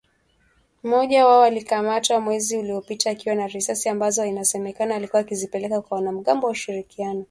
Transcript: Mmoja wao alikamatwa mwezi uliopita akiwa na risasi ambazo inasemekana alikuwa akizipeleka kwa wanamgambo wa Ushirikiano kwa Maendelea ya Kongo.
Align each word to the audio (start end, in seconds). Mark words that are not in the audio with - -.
Mmoja 0.83 1.25
wao 1.27 1.43
alikamatwa 1.43 2.19
mwezi 2.19 2.57
uliopita 2.57 3.09
akiwa 3.09 3.35
na 3.35 3.47
risasi 3.47 3.89
ambazo 3.89 4.25
inasemekana 4.25 4.95
alikuwa 4.95 5.19
akizipeleka 5.21 5.81
kwa 5.81 5.97
wanamgambo 5.97 6.47
wa 6.47 6.51
Ushirikiano 6.51 6.87
kwa 6.87 6.97
Maendelea 6.97 7.07
ya 7.09 7.19
Kongo. 7.19 7.19